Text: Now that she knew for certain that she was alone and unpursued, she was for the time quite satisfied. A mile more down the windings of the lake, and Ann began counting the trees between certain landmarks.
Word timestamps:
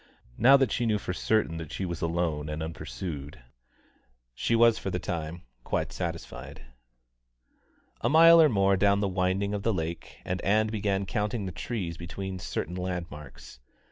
Now 0.39 0.57
that 0.57 0.71
she 0.71 0.87
knew 0.87 0.97
for 0.97 1.13
certain 1.13 1.57
that 1.57 1.71
she 1.71 1.85
was 1.85 2.01
alone 2.01 2.49
and 2.49 2.63
unpursued, 2.63 3.39
she 4.33 4.55
was 4.55 4.79
for 4.79 4.89
the 4.89 4.97
time 4.97 5.43
quite 5.63 5.91
satisfied. 5.93 6.63
A 8.01 8.09
mile 8.09 8.49
more 8.49 8.75
down 8.75 8.99
the 8.99 9.07
windings 9.07 9.53
of 9.53 9.61
the 9.61 9.71
lake, 9.71 10.17
and 10.25 10.41
Ann 10.41 10.65
began 10.69 11.05
counting 11.05 11.45
the 11.45 11.51
trees 11.51 11.97
between 11.97 12.39
certain 12.39 12.73
landmarks. 12.73 13.59